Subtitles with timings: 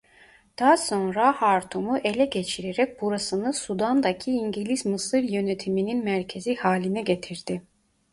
[0.59, 7.61] Daha sonra Hartum'u ele geçirerek burasını Sudan'daki İngiliz-Mısır yönetiminin merkezi haline getirdi.